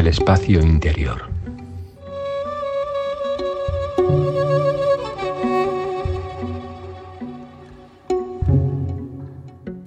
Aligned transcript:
el 0.00 0.06
espacio 0.06 0.62
interior. 0.62 1.28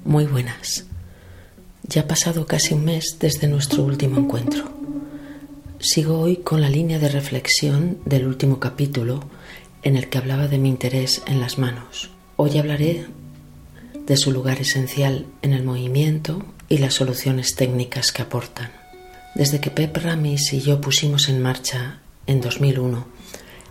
Muy 0.05 0.25
buenas. 0.25 0.85
Ya 1.81 2.01
ha 2.01 2.07
pasado 2.07 2.45
casi 2.45 2.75
un 2.75 2.85
mes 2.85 3.17
desde 3.19 3.47
nuestro 3.47 3.83
último 3.83 4.19
encuentro. 4.19 4.65
Sigo 5.79 6.19
hoy 6.19 6.37
con 6.37 6.61
la 6.61 6.69
línea 6.69 6.99
de 6.99 7.09
reflexión 7.09 7.97
del 8.05 8.27
último 8.27 8.59
capítulo 8.59 9.23
en 9.81 9.97
el 9.97 10.09
que 10.09 10.19
hablaba 10.19 10.47
de 10.47 10.59
mi 10.59 10.69
interés 10.69 11.23
en 11.25 11.39
las 11.39 11.57
manos. 11.57 12.11
Hoy 12.35 12.59
hablaré 12.59 13.07
de 14.05 14.17
su 14.17 14.31
lugar 14.31 14.61
esencial 14.61 15.25
en 15.41 15.53
el 15.53 15.63
movimiento 15.63 16.45
y 16.69 16.77
las 16.77 16.93
soluciones 16.93 17.55
técnicas 17.55 18.11
que 18.11 18.21
aportan. 18.21 18.82
Desde 19.35 19.59
que 19.59 19.71
Pep 19.71 19.97
Ramis 19.97 20.53
y 20.53 20.61
yo 20.61 20.79
pusimos 20.79 21.27
en 21.27 21.41
marcha 21.41 21.99
en 22.27 22.39
2001 22.39 23.07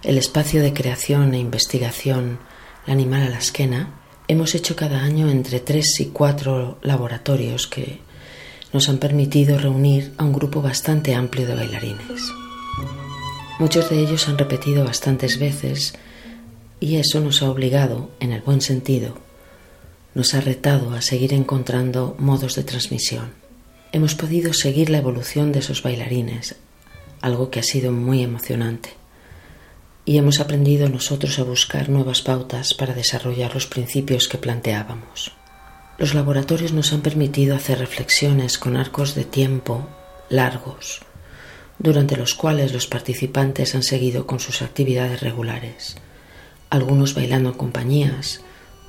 el 0.02 0.19
espacio 0.19 0.61
de 0.61 0.73
creación 0.73 1.35
e 1.35 1.38
investigación 1.38 2.41
La 2.85 2.95
Animal 2.95 3.23
a 3.23 3.29
la 3.29 3.38
Esquena, 3.38 3.95
hemos 4.27 4.57
hecho 4.57 4.75
cada 4.75 5.02
año 5.02 5.30
entre 5.30 5.61
tres 5.61 6.01
y 6.01 6.07
cuatro 6.07 6.79
laboratorios 6.83 7.69
que 7.69 8.01
nos 8.73 8.88
han 8.88 8.98
permitido 8.98 9.57
reunir 9.57 10.12
a 10.19 10.25
un 10.25 10.33
grupo 10.33 10.62
bastante 10.62 11.15
amplio 11.15 11.47
de 11.47 11.55
bailarines. 11.55 12.33
Muchos 13.60 13.88
de 13.88 14.01
ellos 14.01 14.29
han 14.29 14.38
repetido 14.38 14.85
bastantes 14.85 15.38
veces 15.38 15.95
y 16.80 16.97
eso 16.97 17.21
nos 17.21 17.41
ha 17.43 17.49
obligado, 17.49 18.10
en 18.19 18.33
el 18.33 18.41
buen 18.41 18.60
sentido, 18.60 19.19
nos 20.15 20.35
ha 20.35 20.41
retado 20.41 20.93
a 20.95 21.02
seguir 21.02 21.33
encontrando 21.33 22.16
modos 22.19 22.57
de 22.57 22.65
transmisión. 22.65 23.41
Hemos 23.92 24.14
podido 24.14 24.52
seguir 24.52 24.91
la 24.91 24.98
evolución 24.98 25.52
de 25.52 25.60
esos 25.60 25.82
bailarines, 25.82 26.56
algo 27.20 27.51
que 27.51 27.60
ha 27.60 27.62
sido 27.62 27.92
muy 27.92 28.23
emocionante. 28.23 28.90
Y 30.04 30.18
hemos 30.18 30.40
aprendido 30.40 30.88
nosotros 30.88 31.38
a 31.38 31.45
buscar 31.45 31.88
nuevas 31.88 32.23
pautas 32.23 32.74
para 32.74 32.95
desarrollar 32.95 33.54
los 33.54 33.66
principios 33.66 34.26
que 34.26 34.38
planteábamos. 34.38 35.32
Los 35.99 36.15
laboratorios 36.15 36.73
nos 36.73 36.93
han 36.93 37.02
permitido 37.02 37.54
hacer 37.54 37.79
reflexiones 37.79 38.59
con 38.59 38.76
arcos 38.76 39.15
de 39.15 39.24
tiempo 39.24 39.87
largos, 40.29 41.02
durante 41.79 42.16
los 42.16 42.34
cuales 42.34 42.73
los 42.73 42.87
participantes 42.87 43.74
han 43.74 43.82
seguido 43.82 44.27
con 44.27 44.40
sus 44.40 44.62
actividades 44.62 45.21
regulares 45.21 45.96
algunos 46.73 47.12
bailando 47.12 47.51
en 47.51 47.56
compañías, 47.56 48.40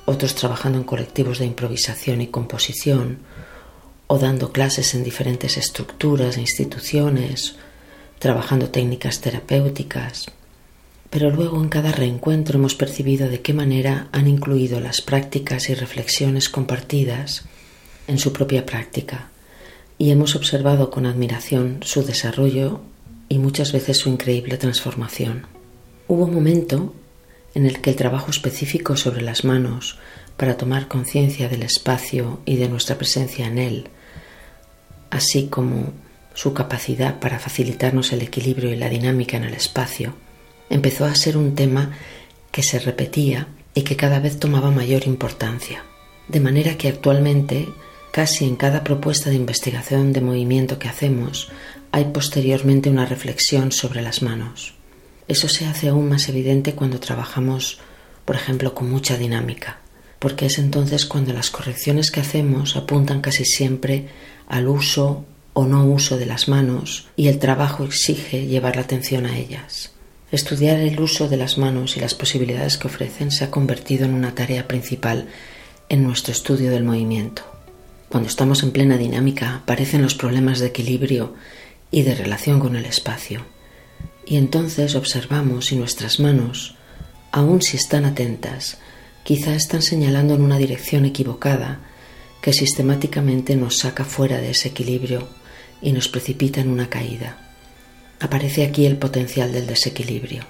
otros 0.06 0.34
trabajando 0.34 0.78
en 0.78 0.84
colectivos 0.84 1.38
de 1.38 1.44
improvisación 1.44 2.22
y 2.22 2.28
composición, 2.28 3.18
o 4.14 4.18
dando 4.18 4.52
clases 4.52 4.94
en 4.94 5.02
diferentes 5.02 5.56
estructuras 5.56 6.36
e 6.36 6.40
instituciones, 6.46 7.56
trabajando 8.20 8.70
técnicas 8.70 9.20
terapéuticas. 9.20 10.30
Pero 11.10 11.30
luego 11.30 11.60
en 11.60 11.68
cada 11.68 11.90
reencuentro 11.90 12.58
hemos 12.60 12.76
percibido 12.76 13.28
de 13.28 13.40
qué 13.40 13.52
manera 13.52 14.06
han 14.12 14.28
incluido 14.28 14.78
las 14.78 15.02
prácticas 15.02 15.68
y 15.68 15.74
reflexiones 15.74 16.48
compartidas 16.48 17.42
en 18.06 18.20
su 18.20 18.32
propia 18.32 18.64
práctica, 18.64 19.30
y 19.98 20.12
hemos 20.12 20.36
observado 20.36 20.90
con 20.90 21.06
admiración 21.06 21.80
su 21.82 22.04
desarrollo 22.04 22.82
y 23.28 23.38
muchas 23.38 23.72
veces 23.72 23.98
su 23.98 24.10
increíble 24.10 24.58
transformación. 24.58 25.46
Hubo 26.06 26.26
un 26.26 26.34
momento 26.34 26.94
en 27.56 27.66
el 27.66 27.80
que 27.80 27.90
el 27.90 27.96
trabajo 27.96 28.30
específico 28.30 28.96
sobre 28.96 29.22
las 29.22 29.44
manos 29.44 29.98
para 30.36 30.56
tomar 30.56 30.86
conciencia 30.86 31.48
del 31.48 31.64
espacio 31.64 32.38
y 32.44 32.56
de 32.56 32.68
nuestra 32.68 32.96
presencia 32.96 33.48
en 33.48 33.58
él, 33.58 33.88
así 35.14 35.46
como 35.46 35.92
su 36.34 36.52
capacidad 36.52 37.20
para 37.20 37.38
facilitarnos 37.38 38.12
el 38.12 38.22
equilibrio 38.22 38.72
y 38.72 38.76
la 38.76 38.88
dinámica 38.88 39.36
en 39.36 39.44
el 39.44 39.54
espacio, 39.54 40.14
empezó 40.68 41.04
a 41.04 41.14
ser 41.14 41.36
un 41.36 41.54
tema 41.54 41.92
que 42.50 42.64
se 42.64 42.80
repetía 42.80 43.46
y 43.74 43.82
que 43.82 43.96
cada 43.96 44.18
vez 44.18 44.40
tomaba 44.40 44.72
mayor 44.72 45.06
importancia. 45.06 45.84
De 46.26 46.40
manera 46.40 46.76
que 46.76 46.88
actualmente, 46.88 47.68
casi 48.10 48.44
en 48.44 48.56
cada 48.56 48.82
propuesta 48.82 49.30
de 49.30 49.36
investigación 49.36 50.12
de 50.12 50.20
movimiento 50.20 50.80
que 50.80 50.88
hacemos, 50.88 51.48
hay 51.92 52.06
posteriormente 52.06 52.90
una 52.90 53.06
reflexión 53.06 53.70
sobre 53.70 54.02
las 54.02 54.20
manos. 54.20 54.74
Eso 55.28 55.48
se 55.48 55.66
hace 55.66 55.88
aún 55.88 56.08
más 56.08 56.28
evidente 56.28 56.74
cuando 56.74 56.98
trabajamos, 56.98 57.78
por 58.24 58.34
ejemplo, 58.34 58.74
con 58.74 58.90
mucha 58.90 59.16
dinámica, 59.16 59.78
porque 60.18 60.46
es 60.46 60.58
entonces 60.58 61.06
cuando 61.06 61.32
las 61.32 61.50
correcciones 61.50 62.10
que 62.10 62.20
hacemos 62.20 62.74
apuntan 62.74 63.20
casi 63.20 63.44
siempre 63.44 64.08
al 64.48 64.68
uso 64.68 65.24
o 65.52 65.66
no 65.66 65.84
uso 65.86 66.18
de 66.18 66.26
las 66.26 66.48
manos 66.48 67.08
y 67.16 67.28
el 67.28 67.38
trabajo 67.38 67.84
exige 67.84 68.46
llevar 68.46 68.76
la 68.76 68.82
atención 68.82 69.26
a 69.26 69.38
ellas. 69.38 69.92
Estudiar 70.32 70.80
el 70.80 70.98
uso 71.00 71.28
de 71.28 71.36
las 71.36 71.58
manos 71.58 71.96
y 71.96 72.00
las 72.00 72.14
posibilidades 72.14 72.76
que 72.76 72.88
ofrecen 72.88 73.30
se 73.30 73.44
ha 73.44 73.50
convertido 73.50 74.04
en 74.04 74.14
una 74.14 74.34
tarea 74.34 74.66
principal 74.66 75.28
en 75.88 76.02
nuestro 76.02 76.32
estudio 76.32 76.70
del 76.70 76.82
movimiento. 76.82 77.42
Cuando 78.08 78.28
estamos 78.28 78.62
en 78.62 78.72
plena 78.72 78.96
dinámica 78.96 79.56
aparecen 79.56 80.02
los 80.02 80.14
problemas 80.14 80.58
de 80.58 80.66
equilibrio 80.66 81.34
y 81.90 82.02
de 82.02 82.14
relación 82.16 82.58
con 82.58 82.74
el 82.74 82.84
espacio. 82.84 83.44
Y 84.26 84.36
entonces 84.36 84.96
observamos 84.96 85.66
si 85.66 85.76
nuestras 85.76 86.18
manos, 86.18 86.74
aun 87.30 87.62
si 87.62 87.76
están 87.76 88.04
atentas, 88.04 88.78
quizá 89.22 89.54
están 89.54 89.82
señalando 89.82 90.34
en 90.34 90.42
una 90.42 90.58
dirección 90.58 91.04
equivocada 91.04 91.80
que 92.44 92.52
sistemáticamente 92.52 93.56
nos 93.56 93.78
saca 93.78 94.04
fuera 94.04 94.38
de 94.38 94.50
ese 94.50 94.68
equilibrio 94.68 95.26
y 95.80 95.92
nos 95.92 96.08
precipita 96.08 96.60
en 96.60 96.68
una 96.68 96.90
caída. 96.90 97.38
Aparece 98.20 98.64
aquí 98.64 98.84
el 98.84 98.98
potencial 98.98 99.50
del 99.50 99.66
desequilibrio. 99.66 100.42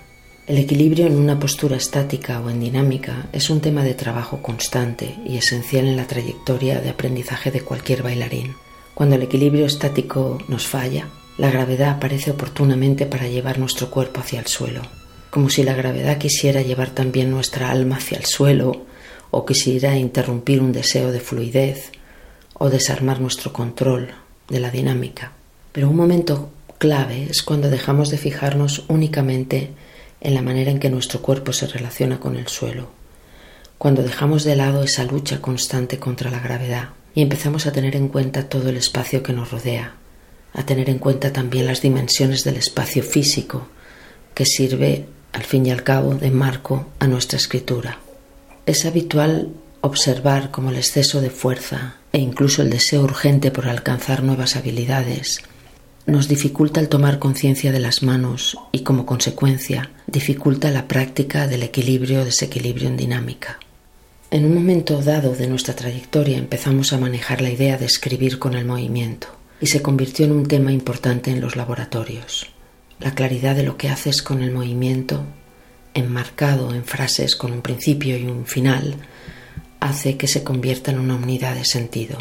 El 0.49 0.59
equilibrio 0.59 1.07
en 1.07 1.15
una 1.15 1.39
postura 1.39 1.77
estática 1.77 2.41
o 2.41 2.51
en 2.51 2.59
dinámica 2.59 3.29
es 3.33 3.49
un 3.49 3.61
tema 3.61 3.85
de 3.85 3.95
trabajo 3.95 4.43
constante 4.43 5.15
y 5.25 5.37
esencial 5.37 5.87
en 5.87 5.97
la 5.97 6.09
trayectoria 6.09 6.81
de 6.81 6.91
aprendizaje 6.91 7.53
de 7.53 7.61
cualquier 7.61 8.03
bailarín. 8.03 8.57
Cuando 8.93 9.15
el 9.15 9.23
equilibrio 9.23 9.65
estático 9.65 10.39
nos 10.49 10.67
falla, 10.67 11.11
la 11.39 11.53
gravedad 11.53 11.91
aparece 11.91 12.33
oportunamente 12.33 13.07
para 13.07 13.29
llevar 13.29 13.61
nuestro 13.61 13.89
cuerpo 13.89 14.19
hacia 14.19 14.41
el 14.41 14.49
suelo, 14.49 14.83
como 15.31 15.49
si 15.49 15.63
la 15.63 15.75
gravedad 15.75 16.19
quisiera 16.19 16.61
llevar 16.61 16.91
también 16.91 17.31
nuestra 17.31 17.71
alma 17.71 17.99
hacia 17.99 18.19
el 18.19 18.25
suelo 18.25 18.85
o 19.37 19.45
quisiera 19.45 19.99
interrumpir 19.99 20.63
un 20.63 20.71
deseo 20.71 21.11
de 21.11 21.19
fluidez 21.19 21.91
o 22.55 22.71
desarmar 22.71 23.21
nuestro 23.21 23.53
control 23.53 24.15
de 24.49 24.61
la 24.61 24.71
dinámica. 24.71 25.33
Pero 25.73 25.91
un 25.91 25.97
momento 25.97 26.51
clave 26.79 27.27
es 27.29 27.43
cuando 27.43 27.69
dejamos 27.69 28.11
de 28.11 28.19
fijarnos 28.19 28.85
únicamente 28.87 29.71
en 30.21 30.35
la 30.35 30.43
manera 30.43 30.71
en 30.71 30.79
que 30.79 30.89
nuestro 30.89 31.21
cuerpo 31.21 31.53
se 31.53 31.67
relaciona 31.67 32.21
con 32.21 32.37
el 32.37 32.47
suelo, 32.47 32.91
cuando 33.77 34.05
dejamos 34.05 34.45
de 34.45 34.55
lado 34.55 34.85
esa 34.85 35.03
lucha 35.03 35.43
constante 35.43 35.99
contra 35.99 36.31
la 36.31 36.39
gravedad 36.39 36.91
y 37.13 37.21
empezamos 37.21 37.67
a 37.67 37.73
tener 37.73 37.97
en 37.97 38.07
cuenta 38.07 38.49
todo 38.49 38.69
el 38.69 38.77
espacio 38.77 39.25
que 39.25 39.33
nos 39.33 39.51
rodea, 39.51 39.97
a 40.53 40.65
tener 40.65 40.89
en 40.89 40.99
cuenta 40.99 41.33
también 41.33 41.67
las 41.67 41.83
dimensiones 41.83 42.45
del 42.45 42.57
espacio 42.57 43.03
físico, 43.03 43.67
que 44.33 44.47
sirve, 44.47 45.07
al 45.33 45.43
fin 45.43 45.67
y 45.67 45.73
al 45.73 45.83
cabo, 45.83 46.15
de 46.15 46.31
marco 46.31 46.87
a 47.01 47.09
nuestra 47.09 47.37
escritura. 47.37 48.04
Es 48.67 48.85
habitual 48.87 49.51
observar 49.81 50.51
cómo 50.51 50.71
el 50.71 50.77
exceso 50.77 51.21
de 51.21 51.31
fuerza 51.31 51.97
e 52.13 52.19
incluso 52.19 52.63
el 52.63 52.71
deseo 52.71 53.03
urgente 53.03 53.51
por 53.51 53.69
alcanzar 53.69 54.23
nuevas 54.23 54.57
habilidades 54.57 55.43
nos 56.07 56.29
dificulta 56.29 56.81
el 56.81 56.91
tomar 56.91 57.19
conciencia 57.19 57.73
de 57.73 57.79
las 57.79 58.03
manos 58.03 58.59
y 58.73 58.81
como 58.81 59.07
consecuencia 59.07 59.91
dificulta 60.07 60.71
la 60.71 60.87
práctica 60.87 61.47
del 61.47 61.63
equilibrio 61.63 62.21
o 62.21 62.25
desequilibrio 62.25 62.89
en 62.89 62.99
dinámica. 62.99 63.59
En 64.31 64.45
un 64.45 64.55
momento 64.55 65.01
dado 65.01 65.35
de 65.35 65.47
nuestra 65.47 65.75
trayectoria 65.75 66.37
empezamos 66.37 66.93
a 66.93 66.99
manejar 66.99 67.41
la 67.41 67.51
idea 67.51 67.79
de 67.79 67.87
escribir 67.87 68.39
con 68.39 68.55
el 68.55 68.67
movimiento 68.67 69.29
y 69.61 69.67
se 69.67 69.81
convirtió 69.81 70.27
en 70.27 70.33
un 70.33 70.47
tema 70.47 70.73
importante 70.73 71.31
en 71.31 71.41
los 71.41 71.57
laboratorios. 71.57 72.49
La 73.01 73.15
claridad 73.15 73.57
de 73.57 73.63
lo 73.63 73.79
que 73.79 73.89
haces 73.89 74.23
con 74.23 74.43
el 74.43 74.53
movimiento, 74.53 75.25
enmarcado 75.95 76.75
en 76.75 76.85
frases 76.85 77.37
con 77.37 77.53
un 77.53 77.63
principio 77.63 78.19
y 78.19 78.27
un 78.27 78.47
final, 78.47 78.97
hace 79.81 80.17
que 80.17 80.29
se 80.29 80.43
convierta 80.43 80.91
en 80.91 80.99
una 80.99 81.15
unidad 81.15 81.55
de 81.55 81.65
sentido. 81.65 82.19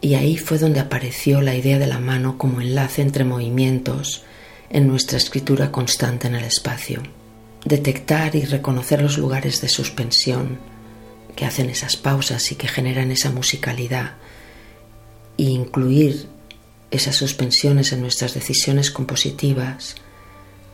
Y 0.00 0.14
ahí 0.14 0.36
fue 0.36 0.58
donde 0.58 0.80
apareció 0.80 1.40
la 1.40 1.54
idea 1.54 1.78
de 1.78 1.86
la 1.86 1.98
mano 1.98 2.38
como 2.38 2.60
enlace 2.60 3.02
entre 3.02 3.24
movimientos 3.24 4.22
en 4.70 4.86
nuestra 4.86 5.18
escritura 5.18 5.72
constante 5.72 6.28
en 6.28 6.34
el 6.34 6.44
espacio. 6.44 7.02
Detectar 7.64 8.36
y 8.36 8.44
reconocer 8.44 9.02
los 9.02 9.18
lugares 9.18 9.60
de 9.60 9.68
suspensión 9.68 10.58
que 11.34 11.44
hacen 11.44 11.70
esas 11.70 11.96
pausas 11.96 12.50
y 12.52 12.54
que 12.54 12.68
generan 12.68 13.10
esa 13.10 13.30
musicalidad 13.30 14.12
e 15.38 15.44
incluir 15.44 16.28
esas 16.90 17.16
suspensiones 17.16 17.92
en 17.92 18.00
nuestras 18.00 18.34
decisiones 18.34 18.90
compositivas 18.90 19.96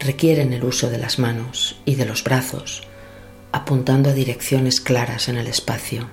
requieren 0.03 0.53
el 0.53 0.65
uso 0.65 0.91
de 0.91 0.99
las 0.99 1.19
manos 1.19 1.81
y 1.85 1.95
de 1.95 2.05
los 2.05 2.23
brazos, 2.25 2.83
apuntando 3.53 4.11
a 4.11 4.15
direcciones 4.15 4.81
claras 4.81 5.29
en 5.29 5.37
el 5.37 5.47
espacio. 5.47 6.09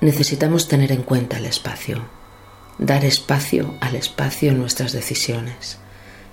Necesitamos 0.00 0.68
tener 0.68 0.92
en 0.92 1.02
cuenta 1.02 1.38
el 1.38 1.46
espacio, 1.46 2.08
dar 2.78 3.04
espacio 3.04 3.74
al 3.80 3.96
espacio 3.96 4.50
en 4.50 4.58
nuestras 4.58 4.92
decisiones, 4.92 5.78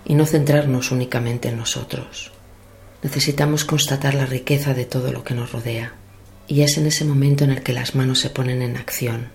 y 0.06 0.14
no 0.14 0.26
centrarnos 0.26 0.92
únicamente 0.92 1.50
en 1.50 1.58
nosotros. 1.58 2.32
Necesitamos 3.02 3.66
constatar 3.66 4.14
la 4.14 4.26
riqueza 4.26 4.74
de 4.74 4.86
todo 4.86 5.12
lo 5.12 5.24
que 5.24 5.34
nos 5.34 5.52
rodea 5.52 5.94
y 6.48 6.62
es 6.62 6.78
en 6.78 6.86
ese 6.86 7.06
momento 7.06 7.44
en 7.44 7.52
el 7.52 7.64
que 7.64 7.74
las 7.74 7.96
manos 7.96 8.20
se 8.20 8.30
ponen 8.30 8.62
en 8.62 8.78
acción. 8.78 9.30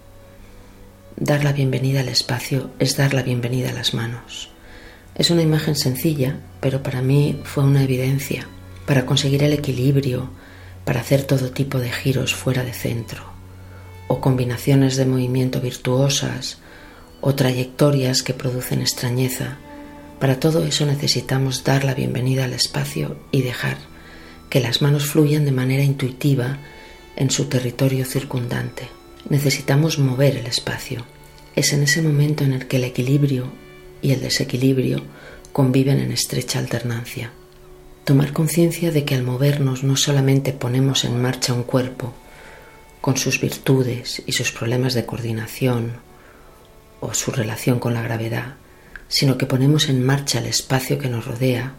Dar 1.16 1.44
la 1.44 1.52
bienvenida 1.52 2.00
al 2.00 2.08
espacio 2.08 2.70
es 2.78 2.96
dar 2.96 3.14
la 3.14 3.22
bienvenida 3.22 3.70
a 3.70 3.72
las 3.72 3.94
manos. 3.94 4.50
Es 5.14 5.30
una 5.30 5.42
imagen 5.42 5.76
sencilla, 5.76 6.40
pero 6.60 6.82
para 6.82 7.02
mí 7.02 7.40
fue 7.44 7.64
una 7.64 7.82
evidencia 7.82 8.46
para 8.86 9.06
conseguir 9.06 9.42
el 9.42 9.52
equilibrio, 9.52 10.30
para 10.84 11.00
hacer 11.00 11.22
todo 11.22 11.50
tipo 11.50 11.78
de 11.78 11.90
giros 11.90 12.34
fuera 12.34 12.64
de 12.64 12.72
centro, 12.72 13.22
o 14.08 14.20
combinaciones 14.20 14.96
de 14.96 15.06
movimiento 15.06 15.60
virtuosas, 15.60 16.58
o 17.20 17.34
trayectorias 17.34 18.22
que 18.22 18.34
producen 18.34 18.80
extrañeza. 18.80 19.58
Para 20.18 20.40
todo 20.40 20.64
eso 20.64 20.86
necesitamos 20.86 21.64
dar 21.64 21.84
la 21.84 21.94
bienvenida 21.94 22.44
al 22.44 22.52
espacio 22.52 23.16
y 23.30 23.42
dejar 23.42 23.76
que 24.48 24.60
las 24.60 24.82
manos 24.82 25.06
fluyan 25.06 25.44
de 25.44 25.52
manera 25.52 25.84
intuitiva 25.84 26.58
en 27.16 27.30
su 27.30 27.44
territorio 27.44 28.04
circundante. 28.04 28.88
Necesitamos 29.28 29.98
mover 29.98 30.36
el 30.36 30.46
espacio. 30.46 31.04
Es 31.54 31.72
en 31.72 31.82
ese 31.82 32.02
momento 32.02 32.44
en 32.44 32.54
el 32.54 32.66
que 32.66 32.78
el 32.78 32.84
equilibrio 32.84 33.52
y 34.02 34.12
el 34.12 34.20
desequilibrio 34.20 35.02
conviven 35.52 35.98
en 35.98 36.12
estrecha 36.12 36.58
alternancia. 36.58 37.32
Tomar 38.04 38.32
conciencia 38.32 38.90
de 38.92 39.04
que 39.04 39.14
al 39.14 39.22
movernos 39.22 39.82
no 39.84 39.96
solamente 39.96 40.52
ponemos 40.52 41.04
en 41.04 41.20
marcha 41.20 41.52
un 41.52 41.64
cuerpo, 41.64 42.14
con 43.00 43.16
sus 43.16 43.40
virtudes 43.40 44.22
y 44.26 44.32
sus 44.32 44.52
problemas 44.52 44.94
de 44.94 45.06
coordinación 45.06 45.92
o 47.00 47.14
su 47.14 47.30
relación 47.30 47.78
con 47.78 47.94
la 47.94 48.02
gravedad, 48.02 48.56
sino 49.08 49.38
que 49.38 49.46
ponemos 49.46 49.88
en 49.88 50.04
marcha 50.04 50.38
el 50.38 50.46
espacio 50.46 50.98
que 50.98 51.08
nos 51.08 51.26
rodea, 51.26 51.74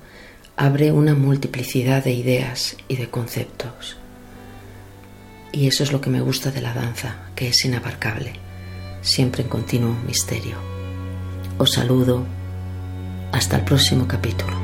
abre 0.57 0.91
una 0.91 1.15
multiplicidad 1.15 2.03
de 2.03 2.11
ideas 2.11 2.75
y 2.87 2.97
de 2.97 3.09
conceptos. 3.09 3.97
Y 5.51 5.67
eso 5.67 5.83
es 5.83 5.91
lo 5.91 6.01
que 6.01 6.09
me 6.09 6.21
gusta 6.21 6.51
de 6.51 6.61
la 6.61 6.73
danza, 6.73 7.29
que 7.35 7.49
es 7.49 7.65
inabarcable, 7.65 8.33
siempre 9.01 9.43
en 9.43 9.49
continuo 9.49 9.95
misterio. 10.05 10.70
Os 11.61 11.73
saludo. 11.73 12.25
Hasta 13.31 13.57
el 13.57 13.63
próximo 13.63 14.07
capítulo. 14.07 14.60